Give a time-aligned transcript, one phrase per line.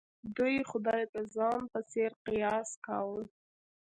[0.35, 3.21] دوی خدای د ځان په څېر قیاس کاوه.